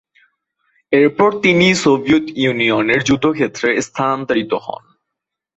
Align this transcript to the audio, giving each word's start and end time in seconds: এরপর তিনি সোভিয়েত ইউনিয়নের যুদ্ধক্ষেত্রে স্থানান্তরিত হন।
এরপর 0.91 1.29
তিনি 1.43 1.67
সোভিয়েত 1.83 2.25
ইউনিয়নের 2.35 3.01
যুদ্ধক্ষেত্রে 3.03 3.69
স্থানান্তরিত 3.81 4.51
হন। 4.65 4.83